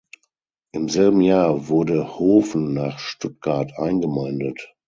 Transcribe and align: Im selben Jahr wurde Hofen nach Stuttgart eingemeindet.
Im 0.71 0.89
selben 0.89 1.21
Jahr 1.21 1.67
wurde 1.67 2.17
Hofen 2.17 2.73
nach 2.73 2.97
Stuttgart 2.97 3.77
eingemeindet. 3.77 4.73